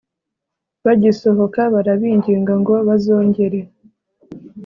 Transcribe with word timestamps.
Bagisohoka 0.85 1.61
barabinginga 1.73 2.53
ngo 2.61 2.75
bazongere 2.87 3.59